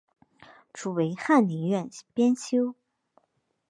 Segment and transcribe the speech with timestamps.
[0.73, 2.73] 初为翰林院编修。